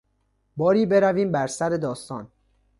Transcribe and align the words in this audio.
باری 0.57 0.85
برویم 0.85 1.31
بر 1.31 1.47
سر 1.47 1.69
داستان. 1.69 2.31